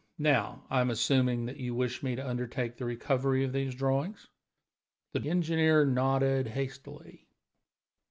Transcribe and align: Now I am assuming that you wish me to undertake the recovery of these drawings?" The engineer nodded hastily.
Now 0.17 0.63
I 0.71 0.81
am 0.81 0.89
assuming 0.89 1.45
that 1.45 1.57
you 1.57 1.75
wish 1.75 2.01
me 2.01 2.15
to 2.15 2.27
undertake 2.27 2.75
the 2.75 2.85
recovery 2.85 3.43
of 3.43 3.53
these 3.53 3.75
drawings?" 3.75 4.29
The 5.13 5.29
engineer 5.29 5.85
nodded 5.85 6.47
hastily. 6.47 7.27